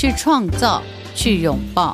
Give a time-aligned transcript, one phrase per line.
[0.00, 0.80] 去创造，
[1.12, 1.92] 去拥抱，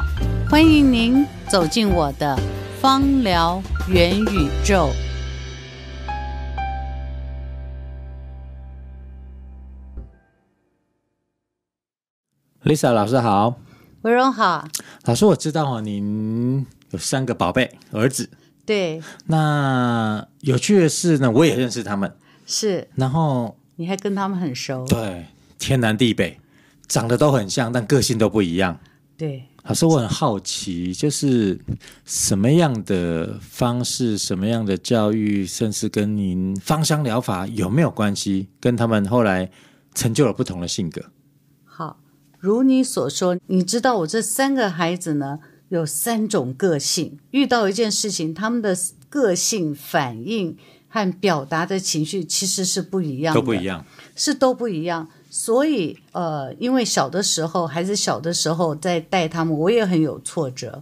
[0.50, 2.38] 欢迎您走进我的
[2.78, 4.90] 芳疗元宇宙。
[12.62, 13.58] Lisa 老师好，
[14.02, 14.68] 维荣好，
[15.04, 18.28] 老师我知道哦，您有三个宝贝儿子，
[18.66, 22.14] 对，那有趣的是呢，我也认识他们，
[22.44, 25.24] 是，然后你还跟他们很熟，对，
[25.58, 26.38] 天南地北。
[26.94, 28.78] 长得都很像，但个性都不一样。
[29.16, 31.58] 对，老师，我很好奇，就是
[32.04, 38.46] 什么样的方式、什么样的教育，甚至跟您芳香疗法有没有关系？
[38.60, 39.50] 跟他们后来
[39.92, 41.02] 成就了不同的性格。
[41.64, 41.98] 好，
[42.38, 48.76] 如你所说，你知道我这三个孩子呢，有三种个性，遇到一件事情，他们的
[49.08, 55.08] 个性反应和表达的情绪其实是不一样的，都不一样，是都不一样。
[55.36, 60.80] 所以，呃，因为小的时候，孩子小的时候在带他们，我也很有挫折。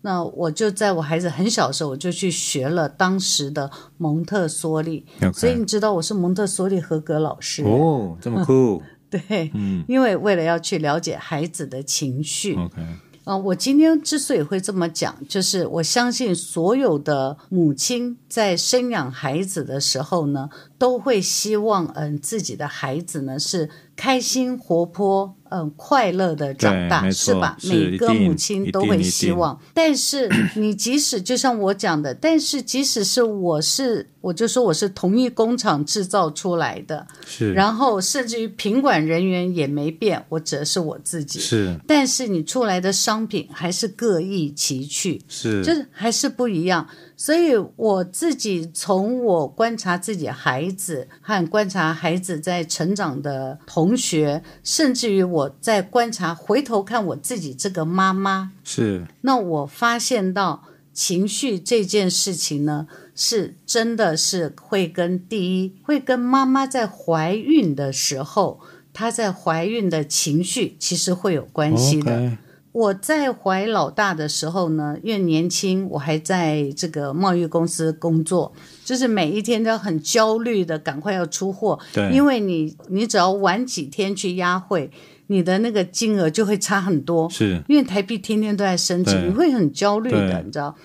[0.00, 5.06] 那我就在我孩子很小的时候，我就去学了当时的蒙特梭利。
[5.20, 5.32] Okay.
[5.32, 8.82] 所以你知道我是蒙特梭利合格老师哦，这么酷。
[9.08, 12.56] 对，嗯，因为为了要去了解孩子的情绪。
[12.56, 12.82] OK。
[13.24, 25.36] 啊、呃，我今天之所以会这么讲，就是我相信所有的母亲在生养孩子的时候呢，都会希望，嗯、自己的孩子呢是开心、活泼。
[25.52, 27.58] 嗯，快乐的长大是吧？
[27.64, 29.60] 每个母亲都会希望。
[29.74, 37.52] 但是你即使就像我讲的，但是即使是我是，我就说我是同一工厂制造出来的，是。
[37.52, 41.38] 然后甚至于品管人员也没变，我指的是我自己。
[41.38, 41.78] 是。
[41.86, 46.88] 但是你出来的商品还是各异其趣，是，就是还是不一样。
[47.14, 68.60] 所以我自己从我观察自己孩子和观察孩子在成长的同学，甚至于我在观察回头看我自己这个妈妈，是，那我发现到情绪这件事情呢，是真的是会跟第一会跟妈妈在怀孕的时候，
[68.92, 72.12] 她在怀孕的情绪其实会有关系的。
[72.12, 72.36] Okay.
[72.72, 78.50] 我在怀老大的时候呢，因为年轻，我还在这个贸易公司工作，
[78.82, 81.78] 就是每一天都很焦虑的，赶快要出货。
[81.92, 84.90] 对，因为你你只要晚几天去押汇，
[85.32, 87.28] 你的那个金额就会差很多。
[87.30, 90.76] 是，因为台币天天都在升值，你会很焦虑的，你知道。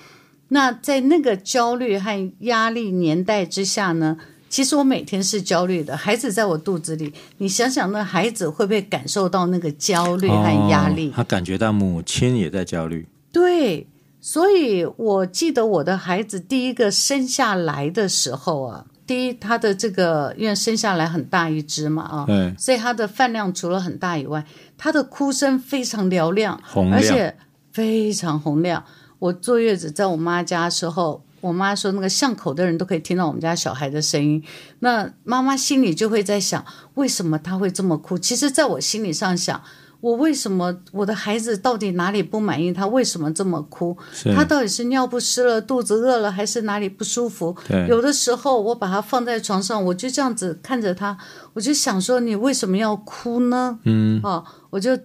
[0.49, 4.17] 那在那个焦虑和压力年代之下呢？
[4.49, 11.09] 其实我每天是焦虑的，孩子在我肚子里，你想想，那孩子会不会感受到那个焦虑和压力？
[11.09, 13.05] 哦，他感觉到母亲也在焦虑。
[13.33, 13.85] 对，
[14.21, 24.45] 所以我记得我的孩子第一个生下来的时候啊，第一他的这个因为生下来很大一只嘛啊，对，所以他的饭量除了很大以外，
[24.77, 27.35] 他的哭声非常嘹亮，洪亮，而且
[27.71, 28.83] 非常洪亮。
[29.19, 31.23] 我坐月子在我妈家的时候。
[31.39, 34.43] 我妈说，那个巷口的人都可以听到我们家小孩的声音。
[34.79, 36.65] 那妈妈心里就会在想，
[36.95, 38.17] 为什么他会这么哭？
[38.17, 39.61] 其实，在我心里上想，
[39.99, 42.71] 我为什么我的孩子到底哪里不满意？
[42.71, 43.97] 他为什么这么哭？
[44.35, 47.55] 他到底是尿不湿了、肚子饿了，还是哪里不舒服？
[47.89, 51.17] 有的时候，我把他放在床上，我就这样子看着他，
[51.53, 53.79] 我就想说，你为什么要哭呢？
[53.83, 54.97] 嗯，哦，我就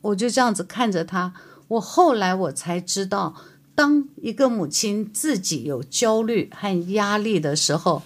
[0.00, 1.32] 我就这样子看着他。
[1.68, 3.34] 我后来我才知道。
[3.74, 8.02] 当一个母亲自己有焦虑和压力的时候，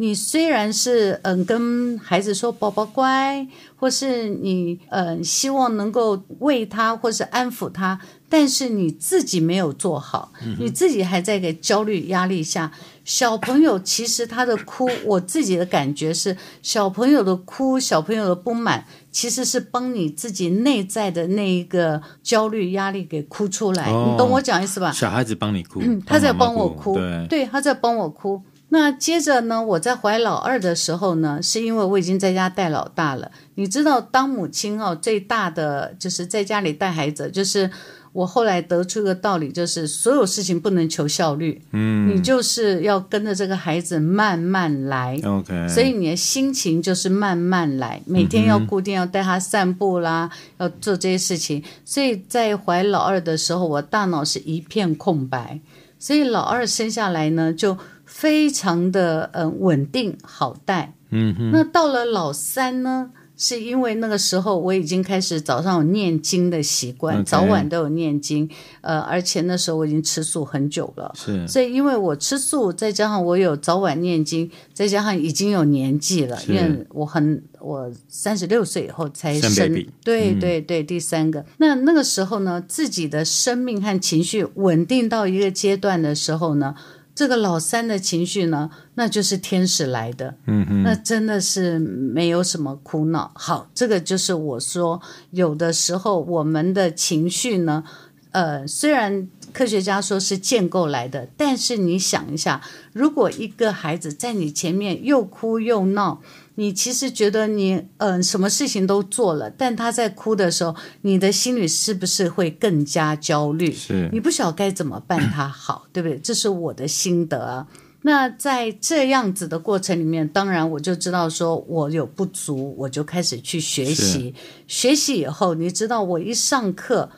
[0.00, 12.72] 你虽然是嗯跟孩子说宝宝乖，或是你嗯希望能够喂他或是安抚他，但是你自己没有做好，你自己还在给焦虑压力下。
[13.04, 23.90] 小朋友其实他的哭，我自己的感觉是，小朋友的哭，小朋友的不满，其实是帮你自己内在的那一个焦虑压力给哭出来。
[23.90, 24.92] 哦、你懂我讲意思吧？
[24.92, 26.96] 小孩子帮你哭，嗯，他在帮我哭，
[27.28, 28.40] 对，他在帮我哭。
[28.70, 33.30] 那接着呢，我在怀老二的时候呢，是因为我已经在家带老大了。
[33.54, 37.70] 你知道，当母亲哦，最大的就是在家里带孩子，就是
[38.12, 45.66] 我后来得出一个道理，就是所有事情不能求效率，嗯，你就是要跟着这个孩子慢慢来，OK。
[45.66, 51.64] 所以你的心情就是慢慢来，每天要固定要带他散步啦，嗯、要做这些事情。
[51.86, 55.58] 所以在怀老二的时候，我大脑是一片空白，
[55.98, 57.78] 所以老二生下来呢，就。
[58.08, 61.50] 非常的嗯稳定好带，嗯哼。
[61.52, 68.48] 那到了老三呢，是因为那个时候我已经开始早上有念经的习惯.早晚都有念经，
[68.80, 71.46] 呃，而且那时候我已经吃素很久了，是。
[71.46, 81.40] 所以因为我吃素，再加上我有早晚念经，再加上已经有年纪了，因为我很我三十六岁以后才生，生对对对，第三个。
[81.40, 81.46] 嗯。
[81.58, 86.74] 那那个时候呢，自己的生命和情绪稳定到一个阶段的时候呢。
[87.18, 93.32] 这个老三的情绪呢，那就是天使来的，嗯嗯，那真的是没有什么苦恼。
[93.34, 97.82] 好，这个就是我说，有的时候我们的情绪呢，
[98.30, 102.62] 呃，虽然科学家说是建构来的，但是你想一下，
[102.92, 106.22] 如果一个孩子在你前面又哭又闹。
[106.60, 113.72] 你其实觉得你嗯、呃、什么事情都做了，但他在哭的时候，你的心里是不是会更加焦虑？
[113.72, 116.18] 是，你不晓得该怎么办他好，对不对？
[116.18, 117.68] 这是我的心得啊。
[118.02, 124.34] 那在这样子的过程里面，当然我就知道说我有不足，我就开始去学习。
[124.66, 127.08] 学习以后，你知道我一上课，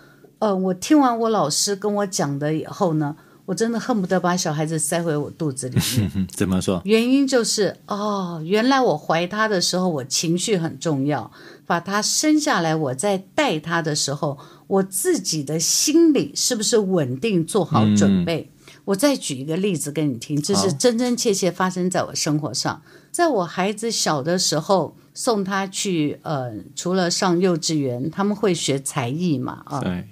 [0.40, 3.16] 呃，我听完我老师跟我讲的以后呢。
[3.50, 6.26] 我真的恨不得把小孩子塞回我肚子里面。
[6.30, 6.80] 怎么说？
[6.84, 11.28] 原因就是哦，原来我怀他的时候，我情绪很重要。
[11.66, 14.38] 把他生下来，我在带他的时候，
[14.68, 18.52] 我自己的心理是不是稳定，做好准备？
[18.52, 22.80] 嗯、我再举一个例子给你听，这是真真切切发生在我生活上。
[23.10, 29.62] 在我孩子小的时候，送他去呃，除了上幼稚园，他们会学才艺嘛？
[29.64, 29.80] 啊。
[29.80, 30.06] 对。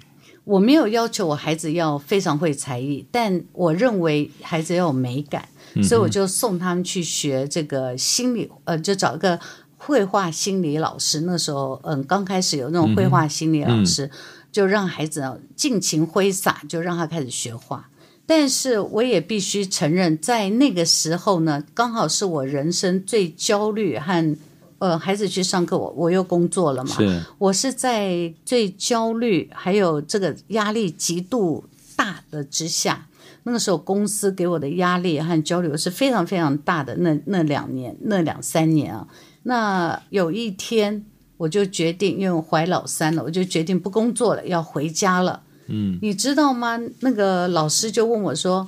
[0.49, 9.39] 我没有要求我孩子要非常会才艺，但我认为孩子要有美感，嗯、所以我就送他们去学这个心理，呃，就找一个
[9.77, 11.21] 绘画心理老师。
[11.21, 14.11] 那时候，嗯，刚开始有那种绘画心理老师，嗯、
[14.51, 17.87] 就让孩子尽情挥洒，就让他开始学画。
[18.25, 24.35] 但是我也必须承认，在那个时候呢，刚好是我人生最焦虑和。
[24.79, 26.95] 呃，孩子去上课，我我又工作了嘛。
[26.95, 31.65] 是，我是在最焦虑，还有这个压力极度
[31.97, 33.07] 大的之下，
[33.43, 36.95] 那个时候公司给我的压力和焦虑是非常非常大的。
[36.95, 39.05] 那那两年，那两三年啊，
[39.43, 41.05] 那有一天
[41.35, 45.43] 我就决定，因为我怀老三了，我就决定不工作了，要回家了。
[45.67, 46.79] 嗯，你知道吗？
[47.01, 48.65] 那个老师就问我说：“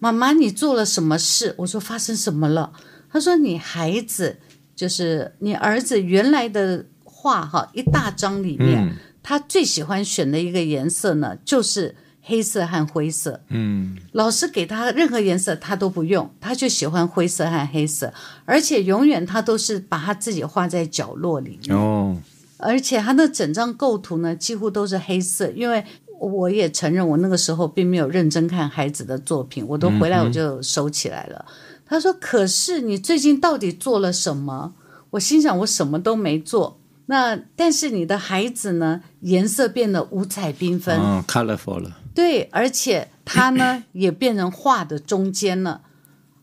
[0.00, 2.72] 妈妈，你做了什么事？”我说：“发生什么了？”
[3.12, 4.38] 他说：“你孩子。”
[4.82, 13.40] 就是你儿子原来的画哈，一大张里面，嗯、他最喜欢选的一个颜色呢，就是黑色和灰色。
[13.50, 18.12] 嗯，老师给他任何颜色他都不用，他就喜欢灰色和黑色，
[18.44, 21.76] 而且永远他都是把他自己画在角落里面。
[21.76, 22.16] 哦，
[22.56, 25.84] 而且他那整张构图呢，几乎都是黑色，因为
[26.18, 31.46] 我也承认我那个时候并没有认真看孩子的作品，我都回来我就收起来了。
[31.46, 31.54] 嗯
[31.92, 34.72] 他说：“可是你最近到底做了什么？”
[35.12, 39.02] 我心想：“我什么都没做。”那但是你的孩子呢？
[39.20, 41.98] 颜色变得五彩缤纷，嗯，colorful 了。
[42.14, 45.82] 对，而且他呢 也变成画的中间了。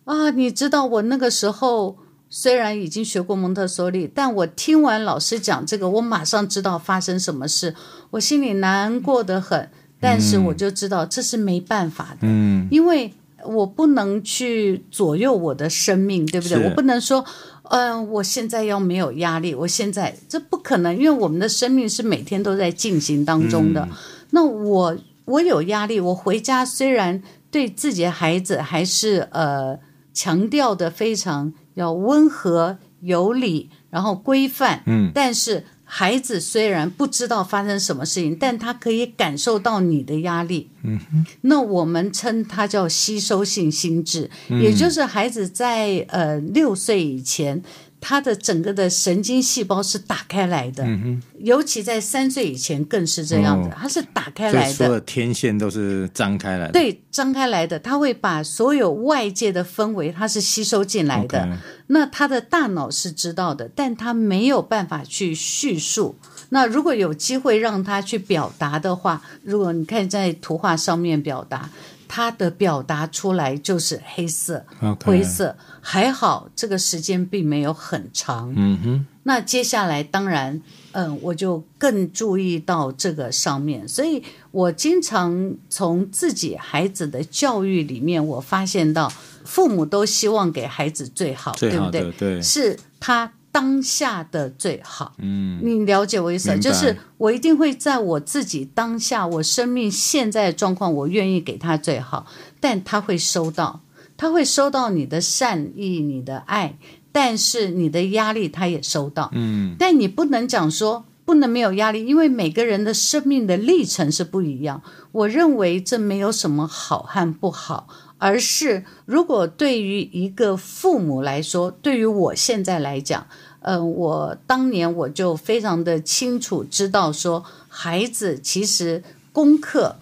[0.05, 1.97] 啊，你知道我那个时候
[2.29, 7.73] 虽然已经学过蒙特梭利，但我听完老师讲这个，我马上知道发生什么事，
[8.11, 9.71] 我心里难过的很。
[9.99, 13.15] 但是我就知道这是没办法的，嗯，因为。
[13.45, 16.63] 我不能去左右我的生命，对不对？
[16.63, 17.23] 我不能说，
[17.63, 23.87] 嗯、呃，我现在要没有压力，我现在这不可能，因为我们的生命是每天都在进行当中的。
[23.89, 23.97] 嗯、
[24.31, 29.79] 那我我有压力，我回家虽然对自己的孩子还是呃
[30.13, 35.65] 强调的非常要温和有礼，然后规范，嗯，但是。
[35.91, 40.69] 孩子虽然不知道发生什么事情，但他可以感受到你的压力。
[40.83, 47.63] 嗯哼，那我们称它叫吸收性心智，嗯、也就是孩子在呃六岁以前。
[48.01, 61.39] 他的整个的神经细胞是打开来的，嗯、尤其在三岁以前更是这样子，哦、他是打开来的，所有天线都是张开来的，对，张开来的，他会把所有外界的氛围，他是吸收进来的。
[61.39, 61.57] Okay.
[61.87, 66.15] 那他的大脑是知道的，但他没有办法去叙述。
[66.49, 71.69] 那如果有机会让他去表达的话，如果你看在图画上面表达。
[72.09, 74.65] 他的表达出来就是黑色、
[75.05, 75.55] 灰色。
[75.79, 78.51] 还好这个时间并没有很长。
[78.57, 79.05] 嗯哼。
[79.23, 80.59] 那接下来当然，
[80.91, 89.11] 嗯，我就更注意到这个上面，所以我经常从自己孩子的教育里面，我发现到
[89.45, 92.35] 父母都希望给孩子最好，最好的，对不对？
[92.35, 95.13] 对，是他当下的最好。
[95.17, 96.57] 嗯，你了解我意思？
[96.59, 102.25] 就是我一定会在我自己当下，我生命现在的状况，我愿意给他最好，
[102.59, 103.81] 但他会收到，
[104.15, 106.77] 他会收到你的善意，你的爱。
[107.11, 114.83] 但是你的压力他也收到，嗯，但你不能讲说不能没有压力，因为每个人的生命的历程是不一样。
[115.11, 117.87] 我认为这没有什么好和不好，
[118.19, 123.25] 而是如果对于一个父母来说，对于我现在来讲，
[123.61, 129.95] 嗯、我当年我就非常的清楚知道说，孩子其实功课。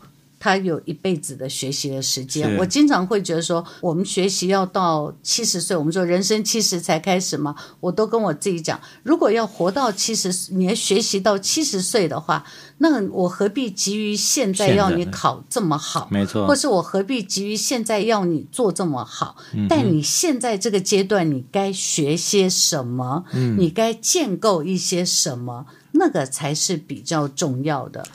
[0.48, 12.46] 他有一辈子的学习的时间，我经常会觉得说，我们学习要到七十岁，我们说人生七十才开始嘛，我都跟我自己讲，如果要活到七十，你要学习到七十岁的话，
[12.78, 16.08] 那我何必急于现在要你考这么好？
[16.10, 19.36] 没错，或是我何必急于现在要你做这么好？
[19.68, 23.26] 但你现在这个阶段，你该学些什么？
[23.34, 25.66] 嗯，你该建构一些什么？
[25.92, 28.08] 那个才是比较重要的。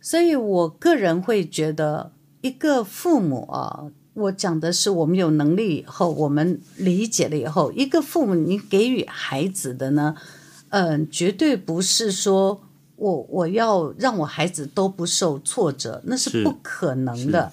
[0.00, 10.14] 所以，我个人会觉得，一个父母啊，我讲的是我们有能力以后，我们理解了以后，一个父母你给予孩子的呢，
[10.70, 12.60] 嗯，绝对不是说
[12.96, 17.52] 我我要让我孩子都不受挫折，那是不可能的。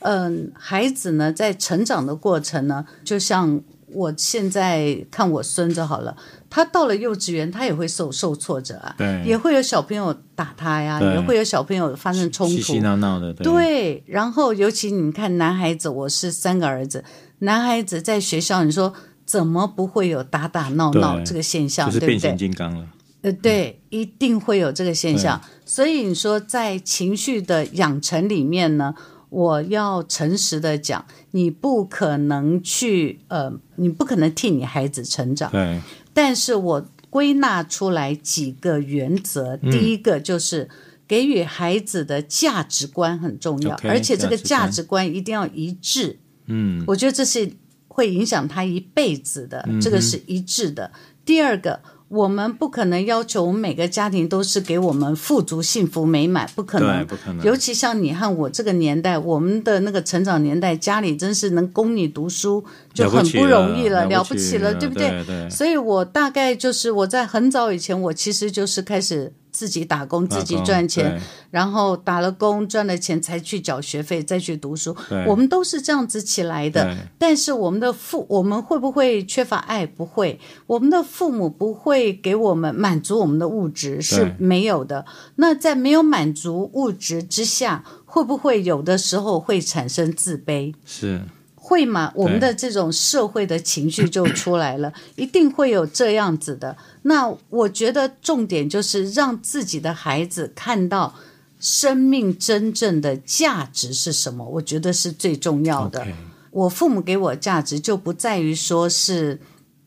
[0.00, 3.60] 嗯，孩子呢，在成长的过程呢，就像
[3.92, 6.16] 我现在看我孙子好了。
[6.54, 13.44] 他到了幼稚园，他也会受受挫折啊，对，也会有小朋友打他呀，也会有小朋友发生冲突，闹闹的，对。
[13.44, 17.04] 对，然后尤其你看男孩子，我是三个儿子，
[17.40, 18.94] 男孩子在学校，你说
[19.26, 22.86] 怎么不会有打打闹闹这个现象，就是变形金刚了。
[23.22, 25.40] 呃，对，一定会有这个现象。
[25.64, 28.94] 所以你说在情绪的养成里面呢，
[29.28, 35.80] 我要诚实的讲，你不可能去呃，你不可能替你孩子成长，对。
[36.14, 40.70] 但是我归纳出来几个原则，嗯、第一个就是
[41.06, 46.18] 给予孩子的价值观很重要，okay, 而且这个价值观一定要一致。
[46.46, 47.52] 嗯，我觉得这是
[47.88, 50.90] 会影响他一辈子的，嗯、这个是一致的。
[51.26, 51.80] 第二个。
[52.14, 57.04] 我们不可能要求我们每个家庭都是给我们富足、幸福、美满，不可能。
[57.06, 57.44] 不可能。
[57.44, 65.08] 尤其像你和我这个年代，我们的那个成长年代，家里真是能供你读书就很不容易了，了不起了，了不起了，对不对？
[65.10, 65.50] 对对。
[65.50, 69.32] 所以我大概就是我在很早以前，我其实就是开始。
[69.54, 74.94] 自己打工，自己赚钱，然后打了工赚了钱才去缴学费，再去读书。
[75.28, 76.96] 我们都是这样子起来的。
[77.16, 79.86] 但是我们的父，我们会不会缺乏爱？
[79.86, 80.40] 不会。
[80.66, 85.06] 我们的父母不会给我们满足我们的物质，是没有的。
[85.36, 90.74] 那在没有满足物质之下，会不会有的时候会产生自卑？
[90.84, 91.22] 是。
[91.66, 92.12] 会吗？
[92.14, 96.76] 我们的这种社会的情绪就出来了， 一定会有这样子的。
[97.02, 101.14] 那我觉得重点就是让自己的孩子看到
[101.58, 106.06] 生命真正的价值是什么，我觉得是最重要的。
[106.50, 109.40] 我父母给我价值就不在于说是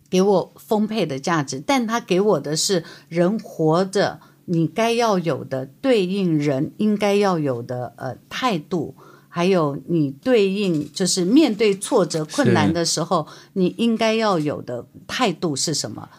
[0.09, 8.95] 给我丰沛的价值，但他给我的是人活着你该要有的对应人应该要有的呃态度。
[9.37, 16.09] 还有你对应，就是面对挫折困难的时候，你应该要有的态度是什么？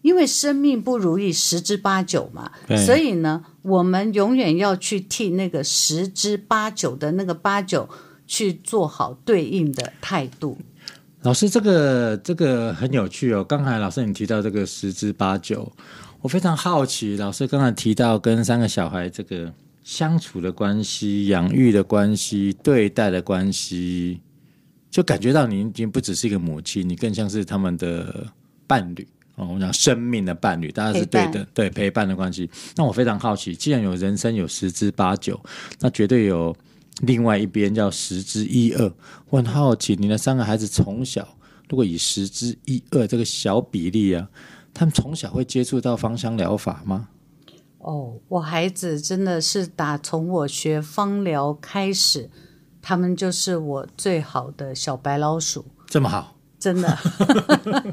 [0.00, 2.50] 因为生命不如意十之八九嘛，
[2.86, 7.86] 所以呢，我们永远要去替那个十之八九的那个八九
[8.26, 10.56] 去做好对应的态度。
[11.20, 13.44] 老师，这个这个很有趣哦。
[13.44, 15.70] 刚才老师你提到这个十之八九，
[16.22, 17.18] 我非常好奇。
[17.18, 19.52] 老师刚才提到跟三个小孩这个。
[19.84, 24.18] 相处的关系、养育的关系、对待的关系，
[24.90, 28.26] 就感觉到你已经不只是一个母亲，你更像是他们的
[28.66, 29.46] 伴侣哦。
[29.52, 32.50] 我讲生命的伴侣，大家是对的，对陪伴的关系。
[32.74, 35.38] 那我非常好奇，既然有人生有十之八九，
[35.80, 36.56] 那绝对有
[37.02, 38.92] 另外一边叫十之一二。
[39.28, 41.28] 我很好奇，你的三个孩子从小，
[41.68, 44.26] 如果以十之一二这个小比例啊，
[44.72, 47.06] 他们从小会接触到芳香疗法吗？
[47.84, 52.30] 哦，我孩子真的是打从我学芳疗开始，
[52.80, 55.66] 他们就是我最好的小白老鼠。
[55.86, 56.98] 这么好，真的，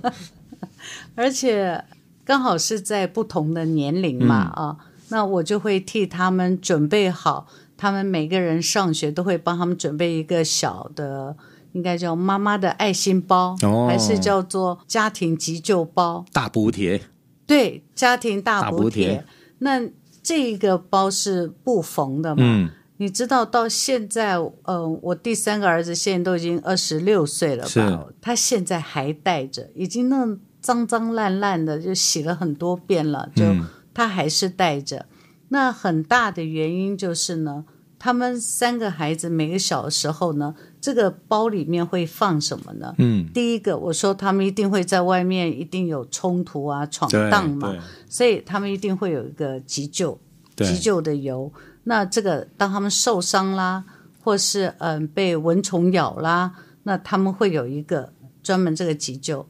[1.14, 1.84] 而且
[2.24, 11.36] 刚好是在不同的年龄嘛，啊、嗯，那我就会替他们准备好他们每个人上学都会帮他们准备一个小的，
[11.74, 16.24] 应该叫妈妈的爱心包，哦、还是叫做家庭急救包？
[16.32, 17.02] 大补贴。
[17.46, 19.26] 对，家庭大补贴。
[19.62, 19.82] 那
[20.22, 22.44] 这个包是不缝的嘛？
[22.44, 22.70] 嗯。
[22.98, 28.08] 你知道到现在，嗯、呃，我第三个儿子现在都已经二十六岁了吧？
[28.22, 35.08] 他现在还带着，已经那脏脏烂烂的，就洗了很多遍了，就、嗯、他还是带着。
[35.50, 37.66] 那很大的原因就是呢，
[38.04, 42.96] 他们三个孩子每个小时候呢，这个包里面会放什么呢？
[42.98, 47.76] 嗯，第一个我说他们一定会在外面一定有冲突啊、闯荡嘛，
[48.10, 50.20] 所以他们一定会有一个急救、
[50.58, 51.54] 急救的油。
[51.84, 53.84] 那这个当他们受伤啦，
[54.24, 59.46] 或是嗯、呃、被蚊虫咬啦，那他们会有一个专门这个急救。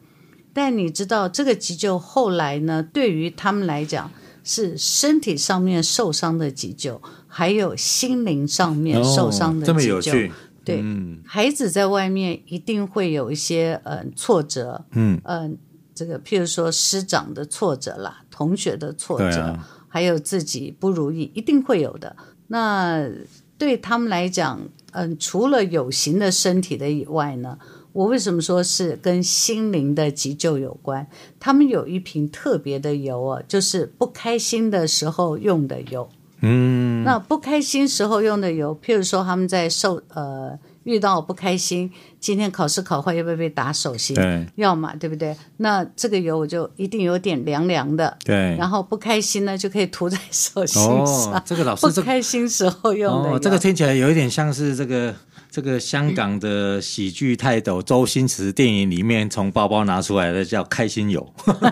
[0.51, 4.11] 但你知道这个急救后来呢，对于他们来讲。
[4.43, 9.71] 是身体上面受伤的急救，还有心灵上面受伤的急救。
[9.71, 10.31] 哦，这么有趣。
[10.63, 15.57] 对，嗯，孩子在外面一定会有一些嗯挫折，嗯嗯，
[15.95, 22.15] 这个譬如说师长的挫折啦，同学的挫折，啊，还有自己不如意，一定会有的。
[22.47, 23.09] 那
[23.57, 24.59] 对他们来讲，
[24.91, 27.57] 嗯，除了有形的身体的以外呢？
[27.93, 31.07] 我为什么说是跟心灵的急救有关？
[31.39, 36.09] 他们有一瓶特别的油啊，就是不开心的时候用的油。
[36.41, 44.15] 嗯，那不开心时候用的油，譬如说他们在受呃遇到我不开心，今天考试考坏要不要被打手心？
[44.15, 45.35] 对，要嘛，对不对？
[45.57, 48.17] 那这个油我就一定有点凉凉的。
[48.23, 51.33] 对，然后不开心呢就可以涂在手心上。
[51.33, 53.35] 哦， 这个老师不开心时候用的油。
[53.35, 55.13] 哦，这个听起来有一点像是这个。
[55.53, 61.29] 这个香港的喜剧泰斗周星驰电影里面从包包拿出来的叫开心油，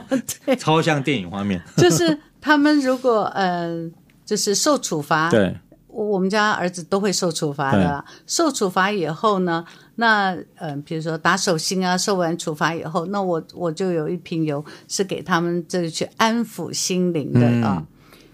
[0.60, 1.63] 超像电影画面。
[1.78, 3.92] 就是他们如果嗯、呃，
[4.25, 5.56] 就是受处罚，对，
[5.89, 8.05] 我们家儿子都会受处罚的。
[8.25, 9.65] 受处罚以后呢，
[9.96, 17.84] 那嗯、呃，比如说打手心啊，受完处罚以后，那我我就有一瓶油是给他们这个去安抚心灵的、嗯、啊。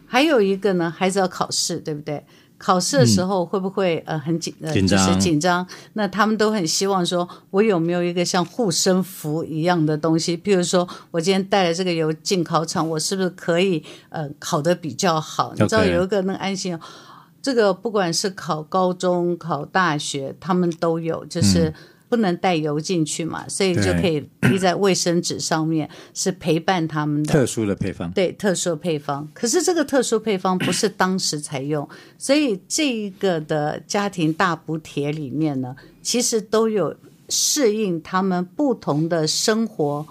[0.05, 2.24] 还有一个呢，孩子要考试，对不对？
[2.57, 4.74] 考试的时候会不会、嗯、呃很紧呃？
[4.81, 5.65] 就是紧张。
[5.93, 10.38] 那他们都很希望说，我有没有一个像护身符一样的东西？
[10.38, 15.53] 譬如说，我今天带了这个油进考场，我是不是可以呃考得比较好？
[15.57, 16.79] 你知道有一个那个安心，
[17.45, 21.69] 这个不管是考高中、考大学，他们都有，就是。
[21.69, 21.73] 嗯
[22.07, 28.12] 不能带油进去嘛，所以就可以滴在卫生纸上面，是陪伴他们的特殊的配方。
[28.12, 29.27] 对，特殊的配方。
[29.34, 36.95] 可是这个特殊配方不是当时才用，所以这个的家庭大补帖里面呢，其实都有
[37.27, 40.05] 适应他们不同的生活、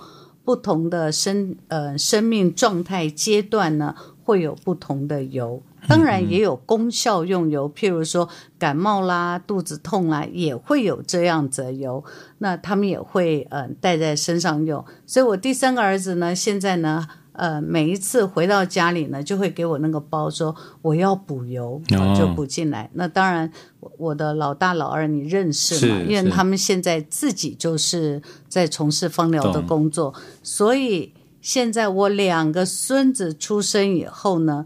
[0.44, 3.94] 不同的生呃生命状态阶段呢，
[4.24, 5.62] 会有不同的油。
[5.86, 12.02] 当然也有功效用油，譬如说感冒啦、肚子痛啦，也会有这样子的油。
[12.38, 14.84] 那他们也会呃带在身上用。
[15.06, 22.90] 所以我第三个儿子呢，现在呢，呃，每一次回到家里呢，就会给我那个包，说我要补油，哦、就补进来。
[22.94, 23.50] 那当然，
[23.98, 26.00] 我的老大老二你认识嘛？
[26.08, 34.64] 因为他们现在自己就是在从事芳疗的工作，所以现在我两个孙子出生以后呢。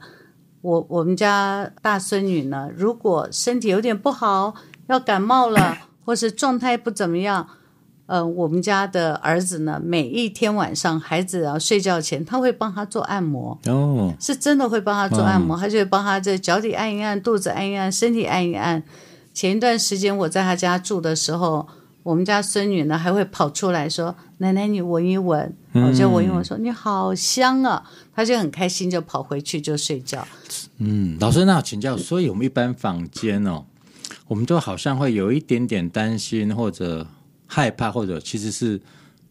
[0.60, 4.54] 我我们家大孙女呢，如果身体有点不好，
[4.88, 7.46] 要感冒了， 或是状态不怎么样，
[8.06, 18.82] 呃，我们家的儿子呢，每一天晚上孩子要睡觉前，他会帮他做按摩，哦，是真的会帮他做按摩，嗯、他就会帮他在脚底按一按，肚子按一按，身体按一按。
[19.32, 21.68] 前一段时间我在他家住的时候，
[22.08, 27.84] 我们家孙女呢还会跑出来说：“奶奶，你闻一闻。”我就闻一闻，说：“你好香啊！”
[28.16, 30.26] 她就很开心，就跑回去就睡觉。
[30.78, 33.66] 嗯，老师，那我请教，所以我们一般房间哦，
[34.26, 37.06] 我们都好像会有一点点担心，或者
[37.46, 38.80] 害怕，或者其实是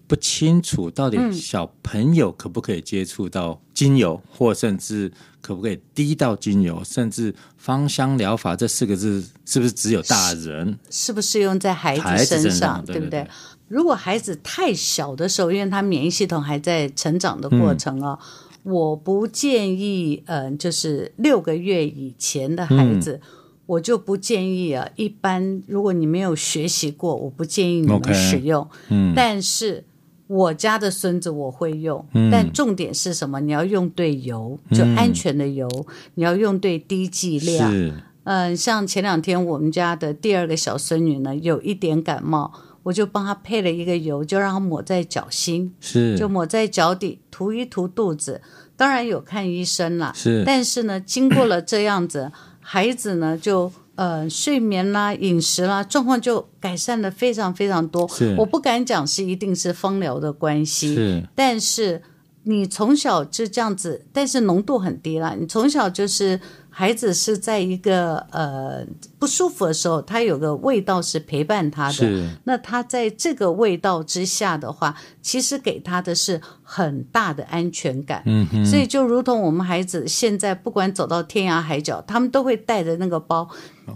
[0.05, 10.79] 不清楚到底小朋友可不可以接触到精油，嗯、或甚至可不可以滴到精油，甚至芳香疗法这四个字是不是只有大人？
[10.89, 12.83] 是不是用在孩子身上？
[12.83, 13.27] 对不对？
[13.67, 18.17] 如果孩子太小的时候，因为他免疫系统还在成长的过程啊。
[18.19, 18.25] 嗯
[18.67, 23.21] 我不建议，嗯、呃，就是六个月以前的孩子，嗯、
[23.65, 24.85] 我就不建议啊。
[24.97, 28.61] 一般如果你没有学习过，我不建议你们使用。
[28.61, 29.85] Okay, 嗯，但是
[30.27, 33.39] 我家的孙子我会用，嗯、但重点是什么？
[33.39, 35.85] 你要用对油，就安全的油，嗯、
[36.15, 37.71] 你要用对低剂量。
[37.73, 42.51] 嗯、呃，像前两天我们家的第二个小孙女呢，有一点感冒。
[42.83, 48.41] 我就帮她配了一个油，就让她抹在脚心，是，就抹在脚底，涂一涂肚子。
[48.77, 50.43] 当然有看医生了，是。
[50.45, 58.09] 但是呢，经过了这样子，孩子呢就呃睡眠啦、饮食啦状况就改善了非常非常多。
[58.37, 62.01] 我不敢讲是一定是芳疗的关系，是，但是
[62.43, 65.35] 你从小就这样子，但是浓度很低啦。
[65.37, 66.39] 你从小就是。
[66.77, 68.85] 孩子是在一个呃
[69.17, 71.93] 不舒服的时候，他有个味道是陪伴他的。
[71.93, 72.29] 是。
[72.43, 78.23] 那他在这个味道之下的话，其实给他的是很大的安全感。
[78.63, 83.49] 所以就如同我们孩子现在不管走到天涯海角，他们都会带着那个包.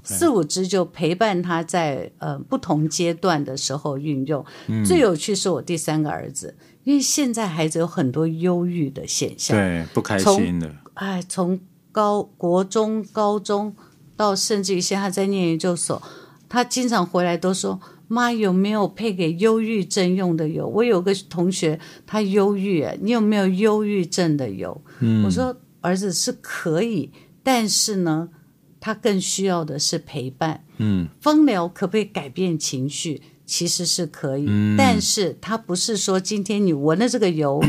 [0.03, 4.43] 四五只就陪伴他在呃不同阶段的时候运用。
[4.65, 4.83] 嗯。
[4.83, 10.73] 最有趣是我第三个儿子，因为现在孩子有很多忧郁的现象，对，不开心的。
[10.95, 11.59] 哎，从
[11.91, 13.75] 高国中、高中
[14.15, 16.01] 到甚至于现在在念研究所，
[16.47, 24.81] 他经常回来都说：“妈，有没有配给忧郁症用的油？”我有个同学，他忧郁，你有没有忧郁症的油？
[24.99, 27.11] 嗯，我说儿子是可以，
[27.43, 28.29] 但是呢，
[28.79, 30.63] 他更需要的是陪伴。
[30.77, 33.21] 嗯，芳疗可不可以改变情绪？
[33.43, 37.61] 其实是可以，嗯，但是它不是说今天你闻了这个油。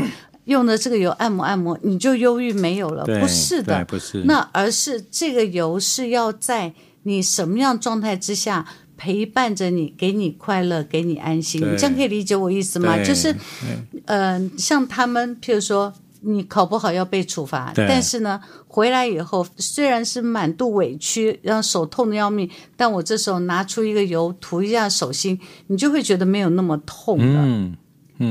[0.45, 3.05] 用的这个油按摩按摩，你就忧郁没有了？
[3.05, 4.23] 不是的，不是。
[4.25, 8.65] 那而是这个油是要在你什么样状态之下
[8.97, 11.61] 陪伴着你，给你快乐，给你安心。
[11.61, 12.97] 你这样可以理解我意思吗？
[13.03, 27.41] 就是，嗯、呃，像他们，譬如说你考不好要被处罚，但是呢，回来以后虽然是满肚委屈，让手痛的要命，但我这时候拿出一个油涂一下手心，你就会觉得没有那么痛了。
[27.45, 27.75] 嗯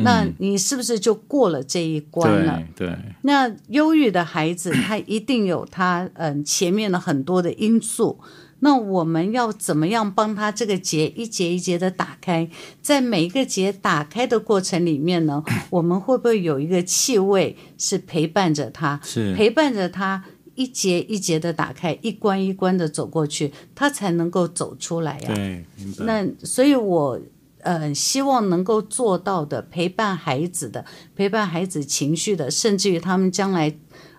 [0.02, 2.62] 那你是不是就过了这一关了？
[2.74, 2.86] 对。
[2.86, 8.18] 对，那忧郁的孩子， 他一定有他嗯前面的很多的因素。
[8.64, 12.48] 那我们要怎么样帮他这个结一节一节的打开？
[12.80, 19.00] 在每一个结打开的过程里面呢， 我们会不会有一个气味是陪伴着他？
[19.02, 20.22] 是陪伴着他
[20.54, 25.34] 一节一节的打开，一关一关的走过去，他才能够走出来呀、啊。
[25.34, 25.64] 对。
[25.98, 27.20] 那所以我。
[27.62, 33.72] 呃，希望能够做到的陪伴孩子的，陪伴孩子情绪的，甚至于他们将来，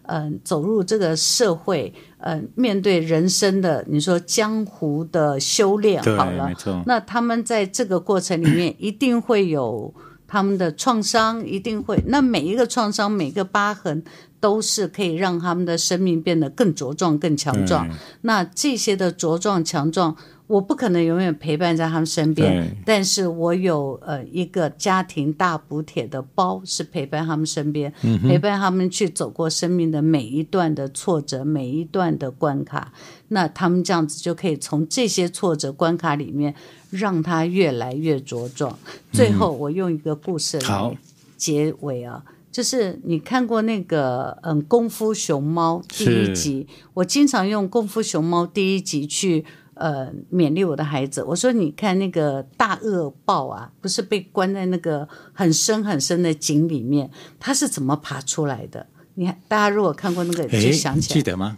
[0.04, 6.50] 呃，走入这个社会，呃，面对人生的，你说江湖的修炼，好了。
[6.86, 9.94] 那他们在这个过程里面一定会有
[10.26, 12.02] 他们的创伤，一定会。
[12.08, 14.04] 那每一个创伤，每一个疤痕，
[14.40, 17.90] 都是可以让他们的生命变得更茁壮、更强壮。
[18.22, 20.16] 那这些的茁壮、强壮。
[20.46, 32.92] 我不可能永远陪伴在他们身边，但是我有呃一个家庭大补帖的包，是陪伴他们身边，嗯，陪伴他们去走过生命的每一段的挫折，每一段的关卡。
[33.30, 36.54] 那他们这样子就可以从这些挫折关卡里面，
[36.92, 38.78] 让他越来越茁壮。
[39.12, 40.98] 最后，我用一个故事来
[41.38, 49.46] 结尾啊，就是你看过那个嗯《功夫熊猫》第一集，我经常用《功夫熊猫》第一集去。
[49.84, 58.88] 呃，勉励我的孩子，我说你看那个大恶豹啊，不是被关在那个很深很深的井里面，它是怎么爬出来的？
[59.16, 61.58] 你看，大家如果看过那个，就想起来，记得吗？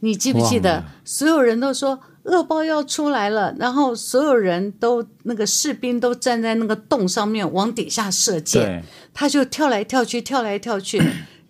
[0.00, 0.84] 你记不记得？
[1.04, 10.98] 所有人都说恶豹要出来了，然后所有人都那个士兵都站在那个洞上面往底下射箭，他就跳来跳去，跳来跳去。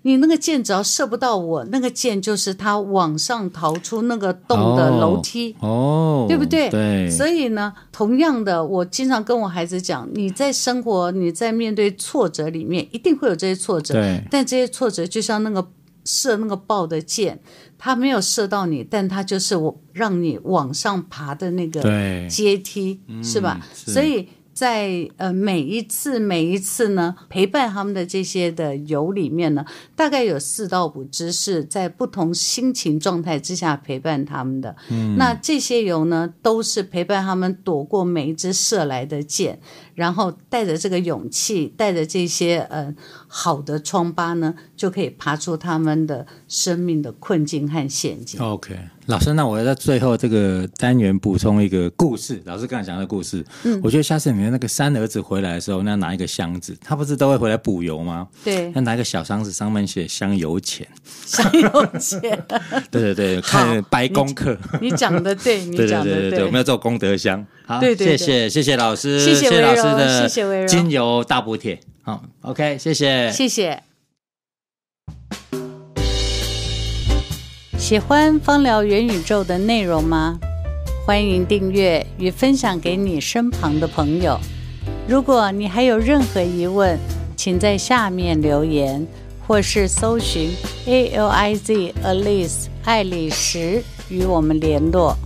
[0.03, 6.69] 你那个箭只要射不到我，那个箭就是他往上逃出那个洞的楼梯，哦，对不对？
[6.71, 7.09] 对。
[7.09, 13.95] 所以呢，同样的，我经常跟我孩子讲，你在生活，你在面对挫折里面，一定会有这些挫折。
[13.95, 14.23] 对。
[14.31, 15.67] 但这些挫折就像那个
[16.05, 17.41] 射那个爆的箭，
[17.79, 21.81] 它没有射到你，但它就是我让你往上爬的那个
[22.29, 23.61] 阶梯，是吧？
[23.63, 23.93] 嗯，是。
[23.93, 24.29] 所以。
[24.53, 29.65] 在呃每一次每一次呢，陪伴他们的这些的游里面呢，
[29.97, 34.77] 大概有四到五只是在不同心情状态之下陪伴他们的。
[34.91, 39.59] 嗯，那这些游呢，都是陪伴他们躲过每一只射来的箭，
[39.95, 42.95] 然后带着这个勇气，带着这些呃
[43.27, 48.41] 好的疮疤呢，就可以爬出他们的生命的困境和陷阱。
[48.41, 48.79] OK。
[49.07, 52.41] 老师，那我要在最后这个单元补充一个故事。
[52.45, 58.29] 老师刚才讲的故事，嗯，我觉得下次你的那个三儿子回来的时候，那拿一个箱子，他不是都会回来补油吗？
[58.45, 60.87] 对，那拿一个小箱子，上面写香油钱，
[61.27, 62.21] 香油钱，
[62.93, 64.57] 对对对，看白功课。
[64.81, 67.45] 你讲的对，你讲的对，我们要做功德箱。
[67.73, 71.81] 好，对对对，谢谢谢谢老师，谢谢，老师的，谢谢微柔，精油大补帖。
[72.03, 73.83] 好，OK，谢谢，谢谢。
[77.79, 80.39] 喜欢芳疗元宇宙的内容吗？
[81.07, 84.39] 欢迎订阅与分享给你身旁的朋友。
[85.09, 86.99] 如果你还有任何疑问，
[87.35, 89.07] 请在下面留言，
[89.47, 90.51] 或是搜寻
[90.85, 95.17] A L I Z Alice 爱丽丝与我们联络。